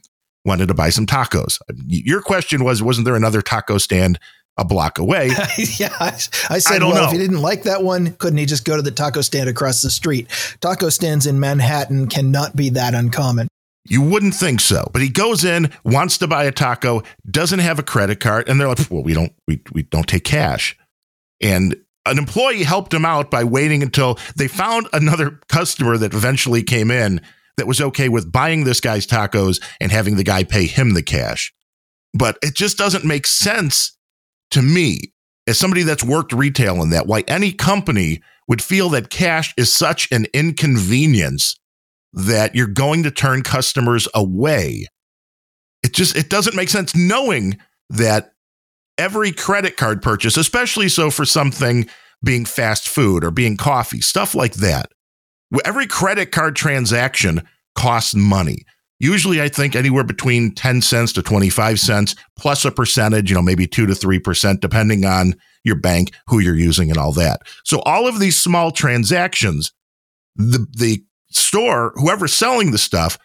[0.45, 1.61] wanted to buy some tacos.
[1.87, 4.19] Your question was wasn't there another taco stand
[4.57, 5.29] a block away?
[5.79, 6.09] Yeah i,
[6.51, 7.05] I said I well know.
[7.05, 9.83] if he didn't like that one couldn't he just go to the taco stand across
[9.83, 10.27] the street?
[10.61, 13.47] Taco stands in manhattan cannot be that uncommon
[13.85, 17.79] you wouldn't think so, but he goes in, wants to buy a taco, doesn't have
[17.79, 20.77] a credit card, and they're like, "Well, we don't, we, we don't take cash."
[21.41, 26.62] And an employee helped him out by waiting until they found another customer that eventually
[26.62, 27.21] came in
[27.57, 31.03] that was okay with buying this guy's tacos and having the guy pay him the
[31.03, 31.53] cash.
[32.14, 33.97] But it just doesn't make sense
[34.53, 35.12] to me
[35.47, 39.75] as somebody that's worked retail in that why any company would feel that cash is
[39.75, 41.59] such an inconvenience
[42.12, 44.87] that you're going to turn customers away.
[45.83, 47.59] It just it doesn't make sense knowing
[47.90, 48.33] that
[48.97, 51.88] every credit card purchase, especially so for something
[52.23, 54.90] being fast food or being coffee, stuff like that.
[55.64, 57.42] Every credit card transaction
[57.77, 58.64] costs money.
[59.01, 63.42] Usually, I think anywhere between 10 cents to 25 cents, plus a percentage, you know,
[63.42, 67.42] maybe 2 to 3%, depending on your bank, who you're using, and all that.
[67.64, 69.73] So, all of these small transactions,
[70.35, 73.19] the, the store, whoever's selling the stuff,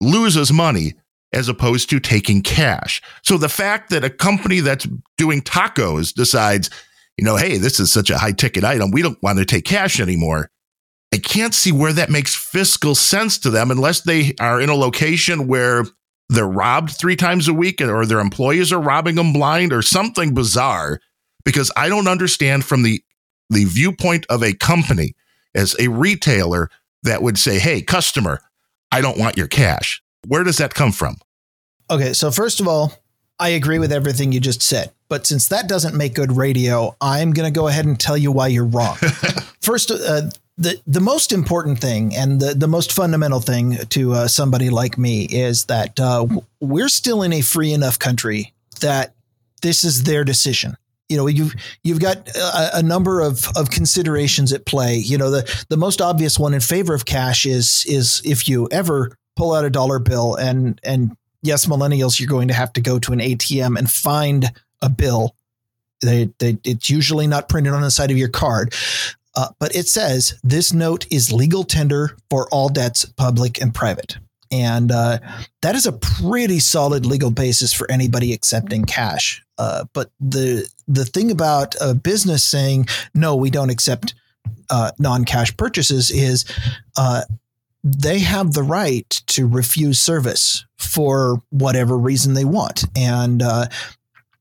[0.00, 0.94] loses money
[1.32, 3.00] as opposed to taking cash.
[3.22, 6.70] So the fact that a company that's doing tacos decides,
[7.16, 9.64] you know, hey, this is such a high ticket item, we don't want to take
[9.64, 10.50] cash anymore.
[11.12, 14.74] I can't see where that makes fiscal sense to them unless they are in a
[14.74, 15.84] location where
[16.28, 20.32] they're robbed three times a week or their employees are robbing them blind or something
[20.34, 21.00] bizarre
[21.44, 23.02] because I don't understand from the
[23.50, 25.16] the viewpoint of a company
[25.56, 26.70] as a retailer
[27.02, 28.40] that would say, "Hey, customer,
[28.92, 31.16] I don't want your cash." Where does that come from?
[31.90, 32.92] Okay, so first of all,
[33.38, 34.92] I agree with everything you just said.
[35.08, 38.30] But since that doesn't make good radio, I'm going to go ahead and tell you
[38.30, 38.96] why you're wrong.
[39.60, 44.28] first, uh, the the most important thing and the the most fundamental thing to uh,
[44.28, 46.26] somebody like me is that uh,
[46.60, 49.14] we're still in a free enough country that
[49.62, 50.76] this is their decision.
[51.10, 54.96] You know, you've you've got a, a, number of, of considerations at play.
[54.96, 58.68] You know, the the most obvious one in favor of cash is is if you
[58.70, 62.80] ever pull out a dollar bill and and yes, millennials, you're going to have to
[62.80, 64.50] go to an ATM and find
[64.82, 65.34] a bill.
[66.02, 68.74] They, they, it's usually not printed on the side of your card,
[69.34, 74.16] uh, but it says this note is legal tender for all debts, public and private.
[74.50, 75.18] And uh,
[75.62, 79.42] that is a pretty solid legal basis for anybody accepting cash.
[79.58, 84.14] Uh, but the the thing about a business saying no, we don't accept
[84.70, 86.44] uh, non cash purchases is
[86.96, 87.22] uh,
[87.84, 92.84] they have the right to refuse service for whatever reason they want.
[92.96, 93.66] And uh,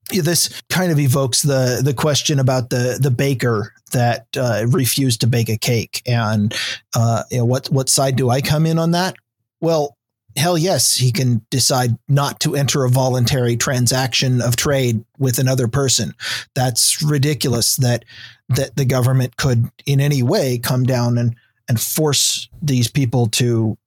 [0.09, 5.27] this kind of evokes the the question about the the baker that uh, refused to
[5.27, 6.53] bake a cake, and
[6.95, 9.15] uh, you know, what what side do I come in on that?
[9.61, 9.97] Well,
[10.35, 15.67] hell yes, he can decide not to enter a voluntary transaction of trade with another
[15.67, 16.13] person.
[16.55, 18.05] That's ridiculous that
[18.49, 21.35] that the government could in any way come down and
[21.67, 23.77] and force these people to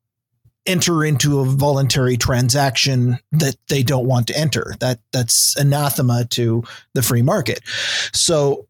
[0.66, 4.74] enter into a voluntary transaction that they don't want to enter.
[4.80, 6.62] That that's anathema to
[6.94, 7.60] the free market.
[8.12, 8.68] So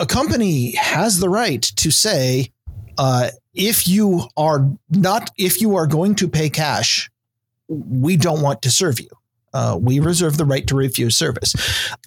[0.00, 2.52] a company has the right to say,
[2.98, 7.10] uh, if you are not, if you are going to pay cash,
[7.68, 9.08] we don't want to serve you.
[9.52, 11.54] Uh, we reserve the right to refuse service.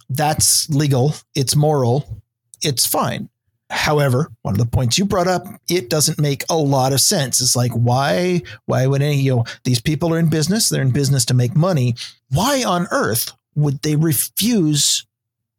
[0.09, 1.15] That's legal.
[1.35, 2.21] It's moral.
[2.61, 3.29] It's fine.
[3.71, 7.39] However, one of the points you brought up, it doesn't make a lot of sense.
[7.39, 10.91] It's like why why would any you know these people are in business, they're in
[10.91, 11.95] business to make money.
[12.29, 15.05] Why on earth would they refuse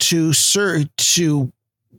[0.01, 1.53] to serve to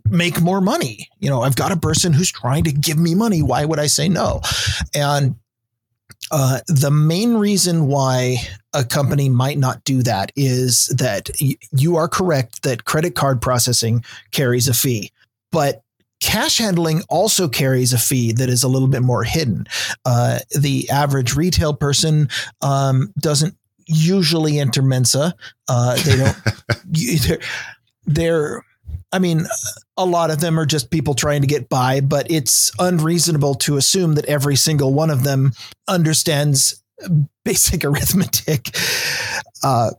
[0.10, 1.10] make more money?
[1.20, 3.42] You know, I've got a person who's trying to give me money.
[3.42, 4.42] Why would I say no?
[4.94, 5.36] And
[6.32, 8.38] uh, the main reason why
[8.74, 13.42] a company might not do that is that y- you are correct that credit card
[13.42, 15.12] processing carries a fee,
[15.52, 15.84] but
[16.22, 19.66] Cash handling also carries a fee that is a little bit more hidden.
[20.06, 22.30] Uh, the average retail person
[22.62, 23.56] um, doesn't
[23.88, 25.34] usually enter Mensa.
[25.68, 26.38] Uh, they don't.
[26.86, 27.40] they're,
[28.06, 28.66] they're,
[29.14, 29.46] I mean,
[29.98, 33.78] a lot of them are just people trying to get by, but it's unreasonable to
[33.78, 35.54] assume that every single one of them
[35.88, 36.82] understands
[37.44, 38.70] basic arithmetic.
[39.64, 39.92] Uh,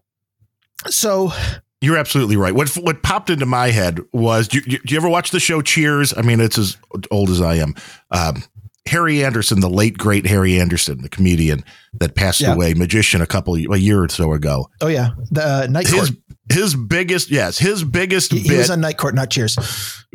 [0.89, 1.33] so
[1.81, 2.55] you're absolutely right.
[2.55, 5.61] What what popped into my head was: do you, do you ever watch the show
[5.61, 6.17] Cheers?
[6.17, 6.77] I mean, it's as
[7.11, 7.75] old as I am.
[8.11, 8.43] Um,
[8.87, 12.55] Harry Anderson, the late great Harry Anderson, the comedian that passed yeah.
[12.55, 14.69] away, magician, a couple a year or so ago.
[14.81, 16.11] Oh yeah, the uh, night his, court.
[16.51, 18.33] His biggest, yes, his biggest.
[18.33, 19.57] He, he was on Night Court, not Cheers.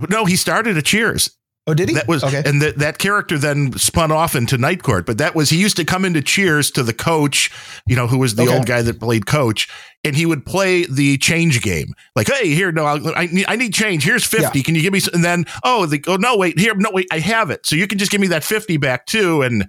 [0.10, 1.32] No, he started at Cheers.
[1.70, 1.96] Oh, did he?
[1.96, 2.44] That was okay.
[2.46, 5.06] And that that character then spun off into Night Court.
[5.06, 7.52] But that was he used to come into Cheers to the coach,
[7.86, 8.56] you know, who was the okay.
[8.56, 9.68] old guy that played coach,
[10.06, 11.94] and he would play the change game.
[12.16, 14.06] Like, hey, here, no, I need I need change.
[14.06, 14.60] Here's fifty.
[14.60, 14.64] Yeah.
[14.64, 15.02] Can you give me?
[15.02, 15.16] Some?
[15.16, 17.66] And then, oh, the, oh no, wait, here, no, wait, I have it.
[17.66, 19.68] So you can just give me that fifty back too, and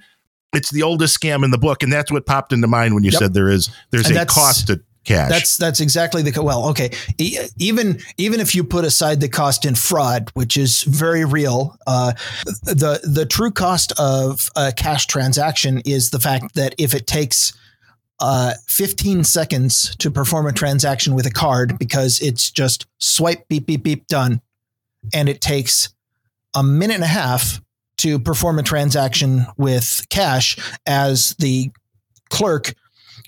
[0.52, 3.10] it's the oldest scam in the book, and that's what popped into mind when you
[3.10, 3.18] yep.
[3.18, 5.30] said there is there's and a cost to cash.
[5.30, 6.68] That's that's exactly the well.
[6.68, 6.90] Okay,
[7.58, 12.12] even even if you put aside the cost in fraud, which is very real, uh,
[12.64, 17.52] the the true cost of a cash transaction is the fact that if it takes
[18.20, 23.66] uh, 15 seconds to perform a transaction with a card because it's just swipe beep
[23.66, 24.40] beep beep done,
[25.14, 25.88] and it takes
[26.54, 27.60] a minute and a half
[27.98, 31.70] to perform a transaction with cash as the
[32.30, 32.74] clerk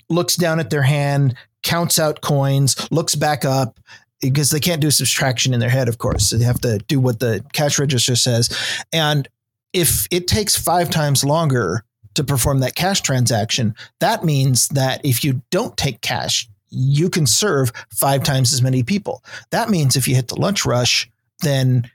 [0.09, 3.79] looks down at their hand, counts out coins, looks back up
[4.21, 6.29] because they can't do subtraction in their head, of course.
[6.29, 8.55] So they have to do what the cash register says.
[8.93, 9.27] And
[9.73, 15.23] if it takes five times longer to perform that cash transaction, that means that if
[15.23, 19.23] you don't take cash, you can serve five times as many people.
[19.51, 21.09] That means if you hit the lunch rush,
[21.41, 21.89] then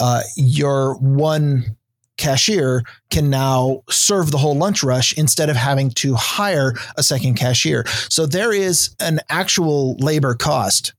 [0.00, 1.76] uh, your one
[2.20, 7.34] cashier can now serve the whole lunch rush instead of having to hire a second
[7.34, 7.84] cashier.
[8.08, 10.94] So there is an actual labor cost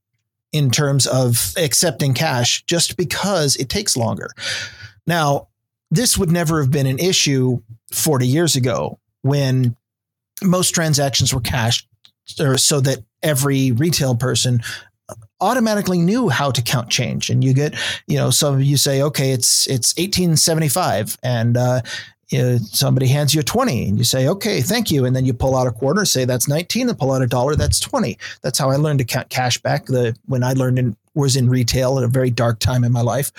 [0.52, 4.32] in terms of accepting cash just because it takes longer.
[5.08, 5.48] Now,
[5.90, 7.62] this would never have been an issue
[7.94, 9.76] 40 years ago when
[10.44, 11.88] most transactions were cash
[12.26, 14.62] so that every retail person
[15.40, 17.30] automatically knew how to count change.
[17.30, 17.76] And you get,
[18.08, 21.82] you know, some you say, okay, it's it's 1875, and uh,
[22.32, 25.06] you know, somebody hands you a 20 and you say, okay, thank you.
[25.06, 27.56] And then you pull out a quarter, say that's 19 and pull out a dollar,
[27.56, 28.18] that's 20.
[28.42, 31.50] That's how I learned to count cash back the, when I learned in, was in
[31.50, 33.34] retail at a very dark time in my life.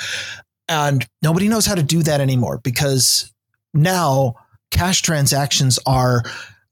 [0.69, 3.33] And nobody knows how to do that anymore because
[3.73, 4.35] now
[4.71, 6.23] cash transactions are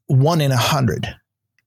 [0.07, 1.09] one in a hundred.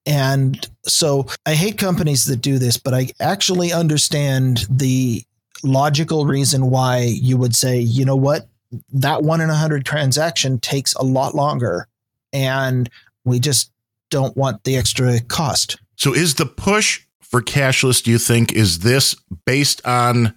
[0.06, 5.24] And so I hate companies that do this, but I actually understand the
[5.64, 8.48] logical reason why you would say, you know what,
[8.92, 11.88] that one in a hundred transaction takes a lot longer.
[12.34, 12.90] And
[13.24, 13.72] we just
[14.10, 15.78] don't want the extra cost.
[15.96, 20.36] So is the push for cashless, do you think, is this based on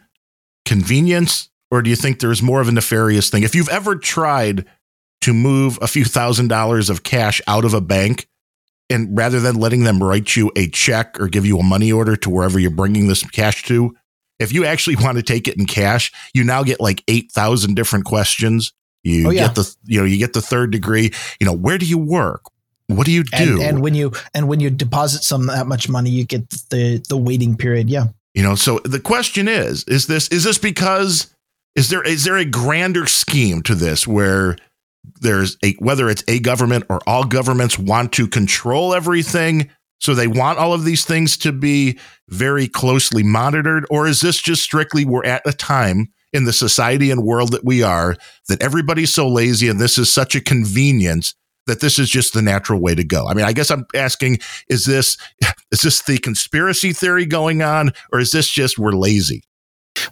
[0.64, 3.42] convenience or do you think there's more of a nefarious thing?
[3.42, 4.64] If you've ever tried
[5.22, 8.28] to move a few thousand dollars of cash out of a bank
[8.88, 12.16] and rather than letting them write you a check or give you a money order
[12.16, 13.94] to wherever you're bringing this cash to,
[14.38, 18.04] if you actually want to take it in cash, you now get like 8,000 different
[18.04, 18.72] questions.
[19.02, 19.46] You oh, yeah.
[19.46, 22.42] get the you know, you get the third degree, you know, where do you work?
[22.88, 23.60] What do you do?
[23.60, 27.04] And, and when you and when you deposit some that much money, you get the
[27.08, 27.88] the waiting period.
[27.88, 28.06] Yeah.
[28.34, 31.34] You know, so the question is, is this is this because
[31.74, 34.56] is there is there a grander scheme to this where
[35.20, 40.26] there's a whether it's a government or all governments want to control everything so they
[40.26, 41.98] want all of these things to be
[42.28, 47.10] very closely monitored or is this just strictly we're at a time in the society
[47.10, 48.16] and world that we are
[48.48, 51.34] that everybody's so lazy and this is such a convenience
[51.66, 53.26] that this is just the natural way to go.
[53.26, 54.38] I mean, I guess I'm asking
[54.68, 55.16] is this
[55.70, 59.42] is this the conspiracy theory going on or is this just we're lazy?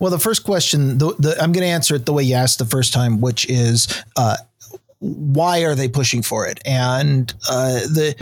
[0.01, 2.59] Well, the first question, the, the, I'm going to answer it the way you asked
[2.59, 4.37] the first time, which is uh,
[5.05, 6.61] why are they pushing for it?
[6.65, 8.15] And uh, the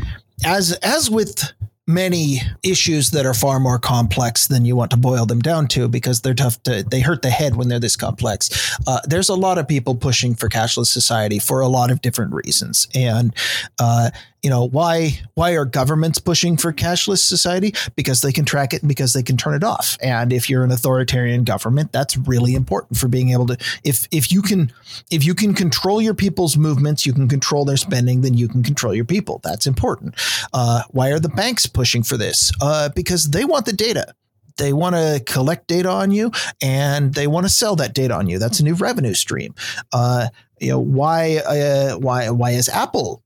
[0.44, 1.52] as as with
[1.86, 5.88] many issues that are far more complex than you want to boil them down to
[5.88, 9.34] because they're tough to they hurt the head when they're this complex uh, there's a
[9.34, 13.34] lot of people pushing for cashless society for a lot of different reasons and
[13.80, 14.10] uh,
[14.42, 17.74] you know why why are governments pushing for cashless society?
[17.94, 19.96] Because they can track it and because they can turn it off.
[20.02, 24.32] And if you're an authoritarian government that's really important for being able to if if
[24.32, 24.72] you can
[25.10, 28.62] if you can control your people's movements you can control their spending then you can
[28.62, 29.40] control your people.
[29.44, 30.14] That's important.
[30.52, 32.50] Uh, why are the banks pushing for this?
[32.60, 34.14] Uh, because they want the data.
[34.58, 36.30] They want to collect data on you
[36.60, 38.38] and they want to sell that data on you.
[38.38, 39.54] That's a new revenue stream.
[39.92, 40.28] Uh,
[40.60, 43.22] you know why uh, why why is apple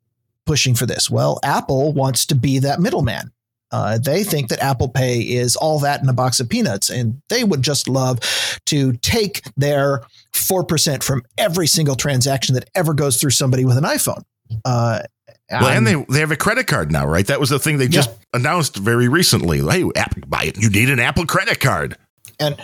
[0.47, 1.11] pushing for this?
[1.11, 3.33] Well, Apple wants to be that middleman.
[3.73, 7.21] Uh, they think that Apple Pay is all that in a box of peanuts, and
[7.29, 8.21] they would just love
[8.67, 13.85] to take their 4% from every single transaction that ever goes through somebody with an
[13.85, 14.23] iPhone.
[14.65, 15.03] Uh,
[15.51, 17.27] well, and they they have a credit card now, right?
[17.27, 18.41] That was the thing they just yeah.
[18.41, 19.59] announced very recently.
[19.61, 20.61] Hey, Apple, buy it.
[20.61, 21.97] You need an Apple credit card
[22.39, 22.57] and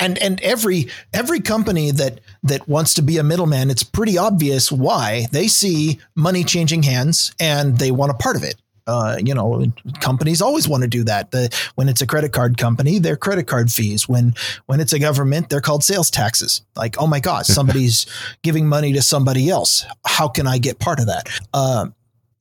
[0.00, 4.72] and and every every company that that wants to be a middleman it's pretty obvious
[4.72, 8.56] why they see money changing hands and they want a part of it
[8.86, 9.64] uh, you know,
[10.00, 11.30] companies always want to do that.
[11.30, 14.08] The, when it's a credit card company, their credit card fees.
[14.08, 14.34] When
[14.66, 16.62] when it's a government, they're called sales taxes.
[16.76, 18.06] Like, oh my gosh, somebody's
[18.42, 19.84] giving money to somebody else.
[20.04, 21.28] How can I get part of that?
[21.52, 21.86] Uh,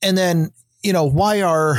[0.01, 0.51] and then,
[0.81, 1.77] you know, why are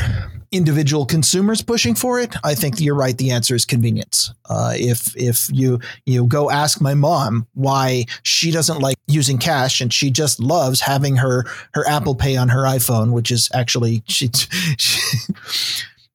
[0.54, 3.16] individual consumers pushing for it, I think you're right.
[3.16, 4.32] The answer is convenience.
[4.48, 9.80] Uh, if if you you go ask my mom why she doesn't like using cash
[9.80, 11.44] and she just loves having her
[11.74, 14.30] her Apple Pay on her iPhone, which is actually she.
[14.78, 15.00] she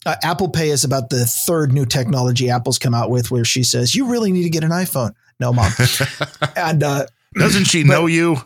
[0.05, 3.63] uh, Apple Pay is about the third new technology Apple's come out with, where she
[3.63, 5.13] says you really need to get an iPhone.
[5.39, 5.71] No, mom.
[6.55, 8.37] and uh, doesn't she but, know you?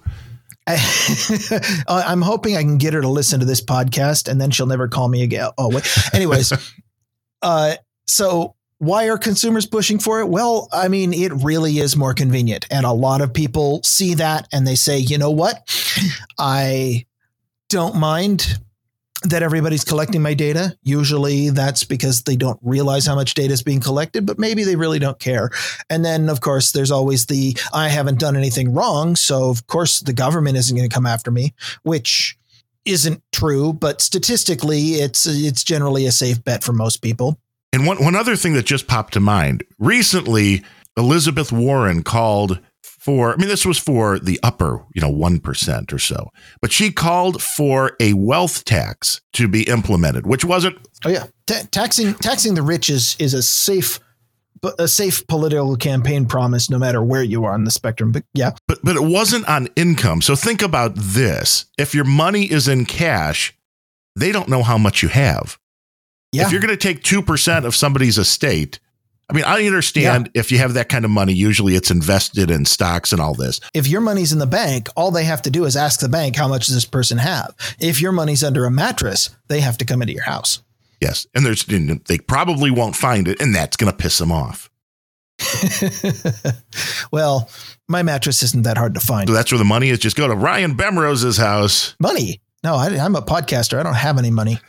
[1.87, 4.87] I'm hoping I can get her to listen to this podcast and then she'll never
[4.87, 5.49] call me again.
[5.57, 5.87] Oh, wait.
[6.13, 6.53] Anyways,
[7.41, 7.75] uh,
[8.07, 10.27] so why are consumers pushing for it?
[10.27, 12.65] Well, I mean, it really is more convenient.
[12.69, 15.61] And a lot of people see that and they say, you know what?
[16.37, 17.05] I
[17.69, 18.59] don't mind
[19.23, 20.77] that everybody's collecting my data.
[20.83, 24.75] Usually that's because they don't realize how much data is being collected, but maybe they
[24.75, 25.49] really don't care.
[25.89, 29.15] And then, of course, there's always the I haven't done anything wrong.
[29.15, 31.53] So, of course, the government isn't going to come after me,
[31.83, 32.37] which
[32.85, 37.39] isn't true, but statistically, it's it's generally a safe bet for most people.
[37.71, 40.63] And one, one other thing that just popped to mind recently,
[40.97, 42.59] Elizabeth Warren called
[43.03, 46.29] for, I mean, this was for the upper, you know, 1% or so,
[46.61, 50.77] but she called for a wealth tax to be implemented, which wasn't.
[51.03, 51.25] Oh, yeah.
[51.45, 53.99] taxing, taxing the rich is, is a safe,
[54.79, 58.13] a safe political campaign promise, no matter where you are on the spectrum.
[58.13, 58.51] But yeah.
[58.69, 60.21] But, but it wasn't on income.
[60.21, 61.65] So think about this.
[61.77, 63.53] If your money is in cash,
[64.15, 65.59] they don't know how much you have.
[66.31, 66.45] Yeah.
[66.45, 68.79] If you're going to take 2% of somebody's estate,
[69.29, 70.39] I mean, I understand yeah.
[70.39, 73.59] if you have that kind of money, usually it's invested in stocks and all this.
[73.73, 76.35] If your money's in the bank, all they have to do is ask the bank,
[76.35, 77.55] how much does this person have?
[77.79, 80.61] If your money's under a mattress, they have to come into your house.
[80.99, 81.25] Yes.
[81.33, 84.69] And there's, they probably won't find it, and that's going to piss them off.
[87.11, 87.49] well,
[87.87, 89.27] my mattress isn't that hard to find.
[89.27, 89.99] So that's where the money is.
[89.99, 91.95] Just go to Ryan Bemrose's house.
[91.99, 92.41] Money?
[92.63, 93.77] No, I, am a podcaster.
[93.77, 94.59] I don't have any money.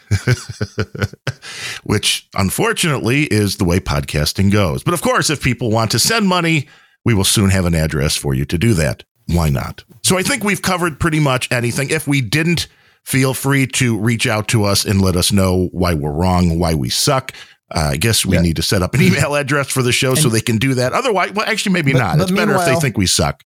[1.84, 4.82] Which, unfortunately, is the way podcasting goes.
[4.82, 6.68] But of course, if people want to send money,
[7.04, 9.04] we will soon have an address for you to do that.
[9.26, 9.84] Why not?
[10.02, 11.90] So I think we've covered pretty much anything.
[11.90, 12.66] If we didn't,
[13.04, 16.74] feel free to reach out to us and let us know why we're wrong, why
[16.74, 17.32] we suck.
[17.70, 18.42] Uh, I guess we yeah.
[18.42, 20.74] need to set up an email address for the show and, so they can do
[20.74, 20.92] that.
[20.92, 22.18] Otherwise, well, actually, maybe but, not.
[22.18, 23.42] But it's better if they think we suck.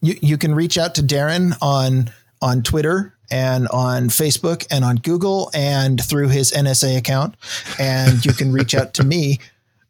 [0.00, 2.10] You you can reach out to Darren on
[2.42, 7.36] on Twitter and on Facebook and on Google and through his NSA account,
[7.78, 9.38] and you can reach out to me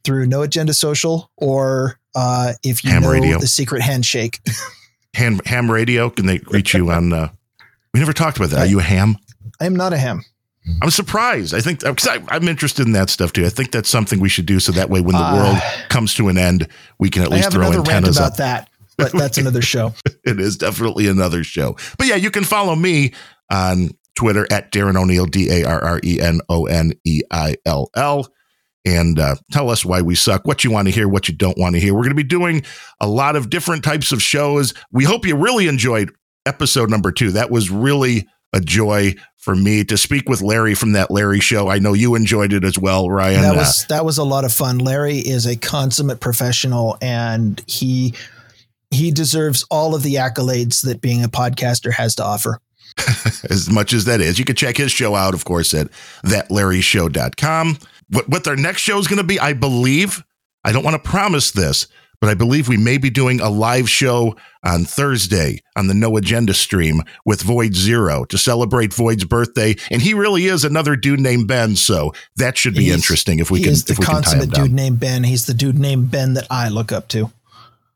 [0.05, 3.39] through No Agenda Social or uh, if you ham know radio.
[3.39, 4.41] the secret handshake.
[5.15, 6.11] ham ham radio.
[6.11, 7.13] Can they reach you on?
[7.13, 7.29] Uh,
[7.93, 8.61] we never talked about that.
[8.61, 9.17] Are you a ham?
[9.61, 10.25] I am not a ham.
[10.81, 11.55] I'm surprised.
[11.55, 13.45] I think because I'm interested in that stuff too.
[13.45, 16.15] I think that's something we should do so that way when the uh, world comes
[16.15, 16.69] to an end,
[17.01, 18.37] we can at least throw antennas about up.
[18.37, 18.69] that.
[18.99, 19.95] But that's another show.
[20.25, 21.77] it is definitely another show.
[21.99, 23.13] But yeah, you can follow me
[23.51, 27.57] on Twitter at Darren O'Neill, D A R R E N O N E I
[27.65, 28.29] L L.
[28.85, 31.57] And uh, tell us why we suck, what you want to hear, what you don't
[31.57, 31.95] want to hear.
[31.95, 32.65] We're going to be doing
[33.01, 34.75] a lot of different types of shows.
[34.91, 36.11] We hope you really enjoyed
[36.47, 37.31] episode number two.
[37.31, 41.69] That was really a joy for me to speak with Larry from that Larry show.
[41.69, 43.43] I know you enjoyed it as well, Ryan.
[43.43, 44.79] That was that was a lot of fun.
[44.79, 48.15] Larry is a consummate professional and he
[48.95, 52.59] he deserves all of the accolades that being a podcaster has to offer.
[53.51, 54.39] as much as that is.
[54.39, 55.89] You can check his show out, of course, at
[56.25, 57.79] thatlarryshow.com.
[58.11, 60.23] What, what their next show is going to be, I believe,
[60.65, 61.87] I don't want to promise this,
[62.21, 66.17] but I believe we may be doing a live show on Thursday on the No
[66.17, 69.75] Agenda stream with Void Zero to celebrate Void's birthday.
[69.91, 73.51] And he really is another dude named Ben, so that should be He's, interesting if
[73.51, 73.73] we can.
[73.73, 75.25] Is the consummate dude named Ben.
[75.25, 77.33] He's the dude named Ben that I look up to.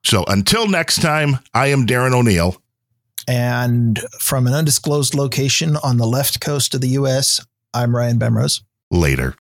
[0.04, 2.60] So until next time, I am Darren O'Neill.
[3.28, 7.44] And from an undisclosed location on the left coast of the U.S.,
[7.74, 8.62] I'm Ryan Bemrose.
[8.90, 9.34] Later.